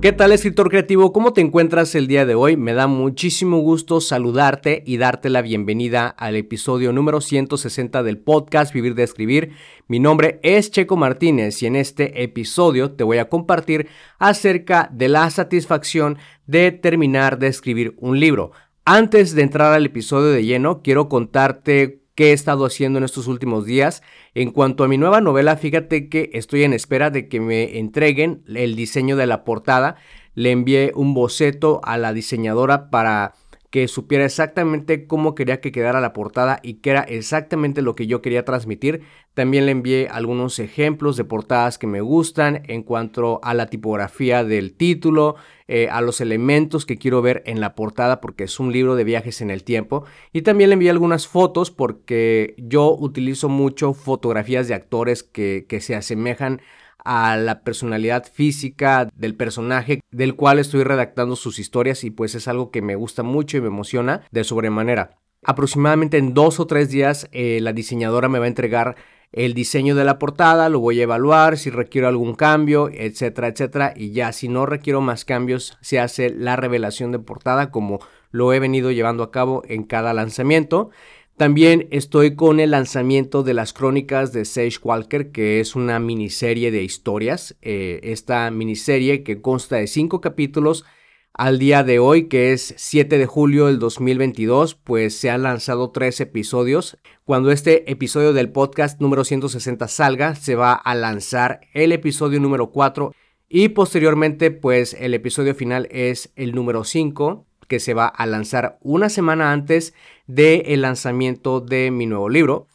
[0.00, 1.12] ¿Qué tal escritor creativo?
[1.12, 2.56] ¿Cómo te encuentras el día de hoy?
[2.56, 8.72] Me da muchísimo gusto saludarte y darte la bienvenida al episodio número 160 del podcast
[8.72, 9.54] Vivir de Escribir.
[9.88, 13.88] Mi nombre es Checo Martínez y en este episodio te voy a compartir
[14.20, 18.52] acerca de la satisfacción de terminar de escribir un libro.
[18.84, 23.28] Antes de entrar al episodio de lleno, quiero contarte qué he estado haciendo en estos
[23.28, 24.02] últimos días.
[24.34, 28.42] En cuanto a mi nueva novela, fíjate que estoy en espera de que me entreguen
[28.56, 29.94] el diseño de la portada.
[30.34, 33.34] Le envié un boceto a la diseñadora para
[33.70, 38.06] que supiera exactamente cómo quería que quedara la portada y que era exactamente lo que
[38.06, 39.02] yo quería transmitir.
[39.34, 44.42] También le envié algunos ejemplos de portadas que me gustan en cuanto a la tipografía
[44.42, 45.36] del título,
[45.68, 49.04] eh, a los elementos que quiero ver en la portada porque es un libro de
[49.04, 50.04] viajes en el tiempo.
[50.32, 55.80] Y también le envié algunas fotos porque yo utilizo mucho fotografías de actores que, que
[55.80, 56.62] se asemejan
[57.04, 62.48] a la personalidad física del personaje del cual estoy redactando sus historias y pues es
[62.48, 65.18] algo que me gusta mucho y me emociona de sobremanera.
[65.44, 68.96] Aproximadamente en dos o tres días eh, la diseñadora me va a entregar
[69.32, 73.92] el diseño de la portada, lo voy a evaluar, si requiero algún cambio, etcétera, etcétera.
[73.94, 78.00] Y ya si no requiero más cambios, se hace la revelación de portada como
[78.30, 80.90] lo he venido llevando a cabo en cada lanzamiento.
[81.38, 86.72] También estoy con el lanzamiento de las crónicas de Sage Walker, que es una miniserie
[86.72, 87.56] de historias.
[87.62, 90.84] Eh, esta miniserie que consta de cinco capítulos
[91.32, 95.92] al día de hoy, que es 7 de julio del 2022, pues se han lanzado
[95.92, 96.98] tres episodios.
[97.24, 102.72] Cuando este episodio del podcast número 160 salga, se va a lanzar el episodio número
[102.72, 103.14] 4
[103.48, 108.78] y posteriormente, pues el episodio final es el número 5 que se va a lanzar
[108.80, 109.94] una semana antes
[110.28, 112.68] del lanzamiento de mi nuevo libro.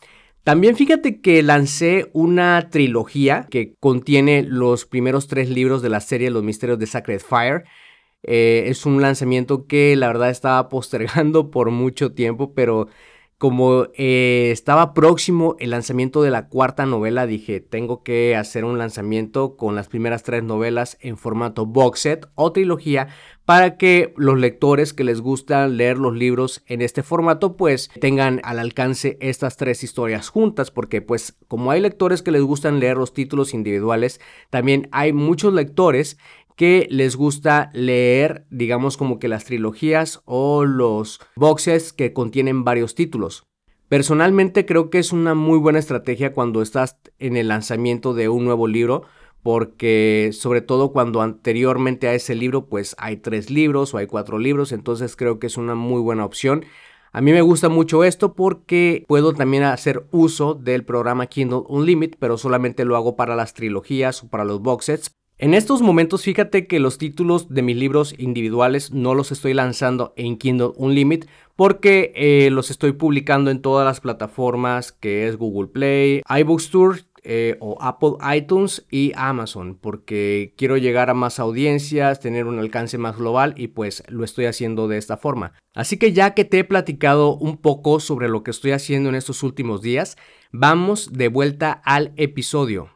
[0.44, 6.31] También fíjate que lancé una trilogía que contiene los primeros tres libros de la serie
[6.31, 7.63] Los Misterios de Sacred Fire.
[8.24, 12.88] Eh, es un lanzamiento que la verdad estaba postergando por mucho tiempo, pero
[13.44, 18.78] como eh, estaba próximo el lanzamiento de la cuarta novela, dije, tengo que hacer un
[18.78, 23.09] lanzamiento con las primeras tres novelas en formato box set o trilogía
[23.44, 28.40] para que los lectores que les gusta leer los libros en este formato pues tengan
[28.46, 32.96] al alcance estas tres historias juntas porque pues como hay lectores que les gustan leer
[32.96, 34.22] los títulos individuales,
[34.52, 36.18] también hay muchos lectores
[36.56, 42.96] que les gusta leer, digamos como que las trilogías o los boxes que contienen varios
[42.96, 43.44] títulos.
[43.90, 48.46] Personalmente creo que es una muy buena estrategia cuando estás en el lanzamiento de un
[48.46, 49.03] nuevo libro,
[49.44, 54.40] porque sobre todo cuando anteriormente a ese libro pues hay tres libros o hay cuatro
[54.40, 56.66] libros, entonces creo que es una muy buena opción.
[57.12, 62.18] A mí me gusta mucho esto porque puedo también hacer uso del programa Kindle Unlimited,
[62.18, 65.16] pero solamente lo hago para las trilogías o para los boxes.
[65.44, 70.14] En estos momentos, fíjate que los títulos de mis libros individuales no los estoy lanzando
[70.16, 71.28] en Kindle Unlimited
[71.58, 77.58] porque eh, los estoy publicando en todas las plataformas que es Google Play, iBookstore eh,
[77.59, 83.18] o Apple iTunes y Amazon porque quiero llegar a más audiencias, tener un alcance más
[83.18, 85.52] global y pues lo estoy haciendo de esta forma.
[85.74, 89.16] Así que ya que te he platicado un poco sobre lo que estoy haciendo en
[89.16, 90.16] estos últimos días,
[90.54, 92.93] vamos de vuelta al episodio.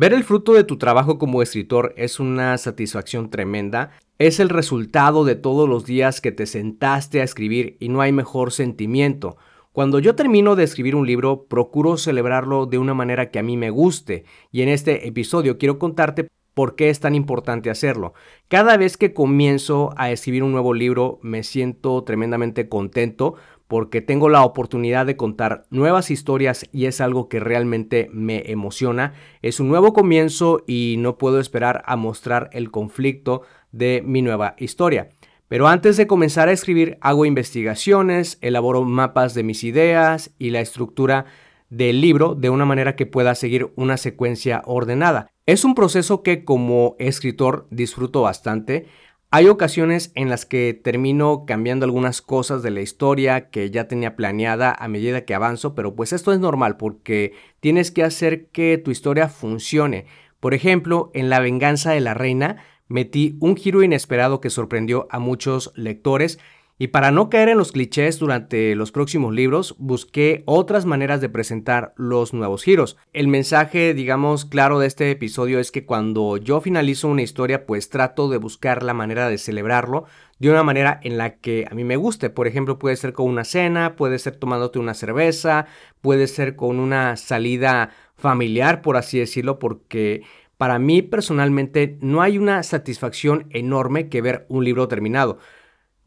[0.00, 3.90] Ver el fruto de tu trabajo como escritor es una satisfacción tremenda.
[4.20, 8.12] Es el resultado de todos los días que te sentaste a escribir y no hay
[8.12, 9.38] mejor sentimiento.
[9.72, 13.56] Cuando yo termino de escribir un libro, procuro celebrarlo de una manera que a mí
[13.56, 18.14] me guste y en este episodio quiero contarte por qué es tan importante hacerlo.
[18.46, 23.34] Cada vez que comienzo a escribir un nuevo libro me siento tremendamente contento
[23.68, 29.12] porque tengo la oportunidad de contar nuevas historias y es algo que realmente me emociona.
[29.42, 34.54] Es un nuevo comienzo y no puedo esperar a mostrar el conflicto de mi nueva
[34.58, 35.10] historia.
[35.48, 40.60] Pero antes de comenzar a escribir hago investigaciones, elaboro mapas de mis ideas y la
[40.60, 41.26] estructura
[41.70, 45.30] del libro de una manera que pueda seguir una secuencia ordenada.
[45.46, 48.86] Es un proceso que como escritor disfruto bastante.
[49.30, 54.16] Hay ocasiones en las que termino cambiando algunas cosas de la historia que ya tenía
[54.16, 58.78] planeada a medida que avanzo, pero pues esto es normal porque tienes que hacer que
[58.78, 60.06] tu historia funcione.
[60.40, 65.18] Por ejemplo, en La venganza de la reina metí un giro inesperado que sorprendió a
[65.18, 66.38] muchos lectores
[66.78, 71.28] y para no caer en los clichés durante los próximos libros, busqué otras maneras de
[71.28, 72.96] presentar los nuevos giros.
[73.12, 77.90] El mensaje, digamos, claro de este episodio es que cuando yo finalizo una historia, pues
[77.90, 80.04] trato de buscar la manera de celebrarlo
[80.38, 82.30] de una manera en la que a mí me guste.
[82.30, 85.66] Por ejemplo, puede ser con una cena, puede ser tomándote una cerveza,
[86.00, 90.22] puede ser con una salida familiar, por así decirlo, porque
[90.56, 95.38] para mí personalmente no hay una satisfacción enorme que ver un libro terminado.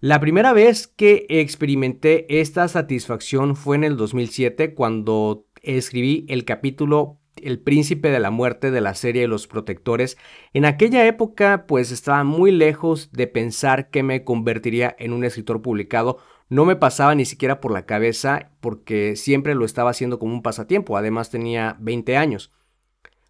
[0.03, 7.19] La primera vez que experimenté esta satisfacción fue en el 2007 cuando escribí el capítulo
[7.35, 10.17] El príncipe de la muerte de la serie Los Protectores.
[10.53, 15.61] En aquella época pues estaba muy lejos de pensar que me convertiría en un escritor
[15.61, 16.17] publicado.
[16.49, 20.41] No me pasaba ni siquiera por la cabeza porque siempre lo estaba haciendo como un
[20.41, 20.97] pasatiempo.
[20.97, 22.51] Además tenía 20 años.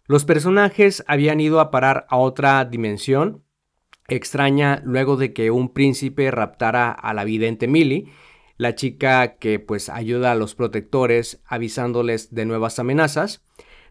[0.06, 3.42] Los personajes habían ido a parar a otra dimensión
[4.08, 8.06] extraña luego de que un príncipe raptara a la vidente Millie,
[8.56, 13.44] la chica que pues ayuda a los protectores avisándoles de nuevas amenazas.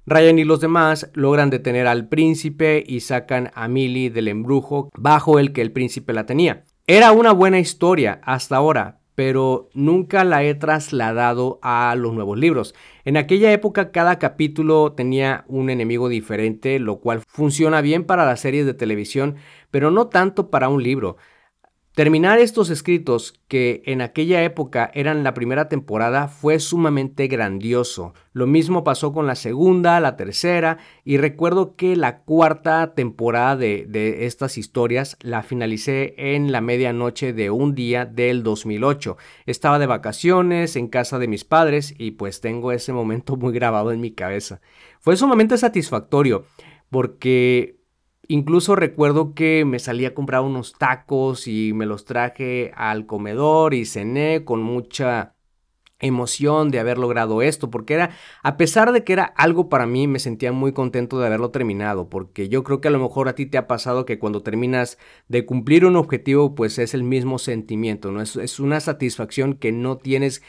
[0.05, 5.39] Ryan y los demás logran detener al príncipe y sacan a Millie del embrujo bajo
[5.39, 6.63] el que el príncipe la tenía.
[6.87, 12.73] Era una buena historia hasta ahora, pero nunca la he trasladado a los nuevos libros.
[13.03, 18.39] En aquella época cada capítulo tenía un enemigo diferente, lo cual funciona bien para las
[18.39, 19.35] series de televisión,
[19.69, 21.17] pero no tanto para un libro.
[21.93, 28.13] Terminar estos escritos, que en aquella época eran la primera temporada, fue sumamente grandioso.
[28.31, 34.25] Lo mismo pasó con la segunda, la tercera, y recuerdo que la cuarta temporada de,
[34.25, 39.17] estas historias la finalicé en la medianoche de un día del 2008.
[39.45, 43.91] Estaba de vacaciones en casa de mis padres y pues tengo ese momento muy grabado
[43.91, 44.61] en mi cabeza.
[45.01, 46.45] Fue sumamente satisfactorio
[46.89, 47.80] porque
[48.27, 53.73] Incluso recuerdo que me salí a comprar unos tacos y me los traje al comedor
[53.73, 55.35] y cené con mucha
[56.01, 58.11] emoción de haber logrado esto, porque era,
[58.43, 62.09] a pesar de que era algo para mí, me sentía muy contento de haberlo terminado,
[62.09, 64.97] porque yo creo que a lo mejor a ti te ha pasado que cuando terminas
[65.27, 68.21] de cumplir un objetivo, pues es el mismo sentimiento, ¿no?
[68.21, 70.41] Es, es una satisfacción que no tienes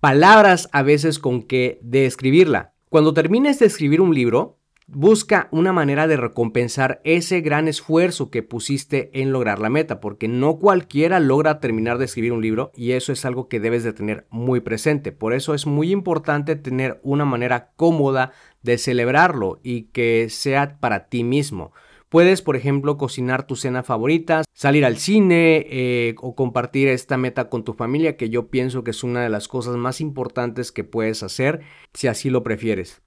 [0.00, 2.72] palabras a veces con que describirla.
[2.88, 4.58] Cuando termines de escribir un libro,
[4.94, 10.28] Busca una manera de recompensar ese gran esfuerzo que pusiste en lograr la meta, porque
[10.28, 13.94] no cualquiera logra terminar de escribir un libro y eso es algo que debes de
[13.94, 15.10] tener muy presente.
[15.10, 21.06] Por eso es muy importante tener una manera cómoda de celebrarlo y que sea para
[21.06, 21.72] ti mismo.
[22.10, 27.48] Puedes, por ejemplo, cocinar tu cena favorita, salir al cine eh, o compartir esta meta
[27.48, 30.84] con tu familia, que yo pienso que es una de las cosas más importantes que
[30.84, 31.62] puedes hacer
[31.94, 33.00] si así lo prefieres.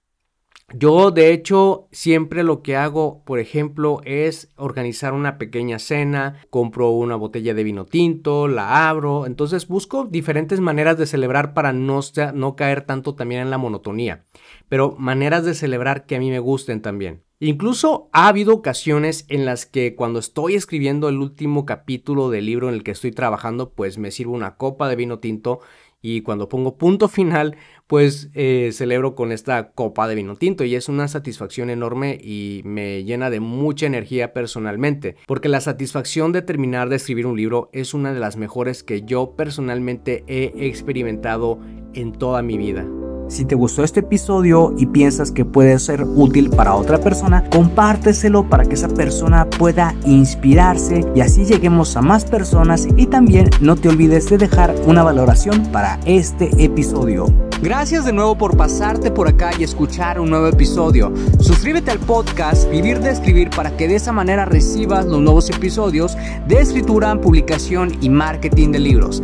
[0.74, 6.90] Yo, de hecho, siempre lo que hago, por ejemplo, es organizar una pequeña cena, compro
[6.90, 12.00] una botella de vino tinto, la abro, entonces busco diferentes maneras de celebrar para no,
[12.34, 14.26] no caer tanto también en la monotonía,
[14.68, 17.24] pero maneras de celebrar que a mí me gusten también.
[17.40, 22.70] Incluso ha habido ocasiones en las que cuando estoy escribiendo el último capítulo del libro
[22.70, 25.60] en el que estoy trabajando, pues me sirvo una copa de vino tinto
[26.06, 27.56] y cuando pongo punto final,
[27.88, 32.62] pues eh, celebro con esta copa de vino tinto y es una satisfacción enorme y
[32.64, 37.72] me llena de mucha energía personalmente, porque la satisfacción de terminar de escribir un libro
[37.74, 41.60] es una de las mejores que yo personalmente he experimentado
[41.96, 42.86] en toda mi vida.
[43.28, 48.48] Si te gustó este episodio y piensas que puede ser útil para otra persona, compárteselo
[48.48, 53.76] para que esa persona pueda inspirarse y así lleguemos a más personas y también no
[53.76, 57.26] te olvides de dejar una valoración para este episodio.
[57.62, 61.12] Gracias de nuevo por pasarte por acá y escuchar un nuevo episodio.
[61.40, 66.16] Suscríbete al podcast Vivir de Escribir para que de esa manera recibas los nuevos episodios
[66.48, 69.24] de escritura, publicación y marketing de libros.